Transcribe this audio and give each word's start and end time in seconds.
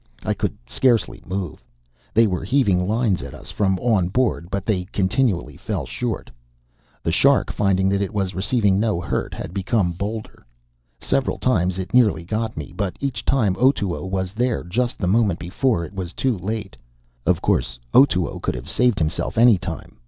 I 0.25 0.33
could 0.33 0.57
scarcely 0.67 1.21
move. 1.27 1.63
They 2.15 2.25
were 2.25 2.43
heaving 2.43 2.87
lines 2.87 3.21
at 3.21 3.35
us 3.35 3.51
from 3.51 3.77
on 3.77 4.07
board, 4.09 4.49
but 4.49 4.65
they 4.65 4.85
continually 4.85 5.57
fell 5.57 5.85
short. 5.85 6.31
The 7.03 7.11
shark, 7.11 7.51
finding 7.51 7.87
that 7.89 8.01
it 8.01 8.11
was 8.11 8.33
receiving 8.33 8.79
no 8.79 8.99
hurt, 8.99 9.35
had 9.35 9.53
become 9.53 9.91
bolder. 9.91 10.43
Several 10.99 11.37
times 11.37 11.77
it 11.77 11.93
nearly 11.93 12.23
got 12.23 12.57
me, 12.57 12.73
but 12.75 12.97
each 12.99 13.23
time 13.25 13.55
Otoo 13.59 14.03
was 14.07 14.33
there 14.33 14.63
just 14.63 14.97
the 14.97 15.05
moment 15.05 15.37
before 15.37 15.85
it 15.85 15.93
was 15.93 16.13
too 16.13 16.35
late. 16.35 16.75
Of 17.27 17.43
course, 17.43 17.77
Otoo 17.93 18.39
could 18.41 18.55
have 18.55 18.71
saved 18.71 18.97
himself 18.97 19.37
any 19.37 19.59
time. 19.59 19.99